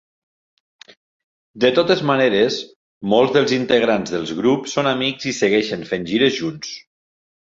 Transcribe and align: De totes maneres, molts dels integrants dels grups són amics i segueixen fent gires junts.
De 1.65 1.69
totes 1.79 1.99
maneres, 2.11 2.57
molts 3.13 3.35
dels 3.35 3.53
integrants 3.57 4.13
dels 4.15 4.31
grups 4.39 4.73
són 4.79 4.89
amics 4.93 5.29
i 5.33 5.35
segueixen 5.41 5.85
fent 5.91 6.09
gires 6.13 6.39
junts. 6.41 6.73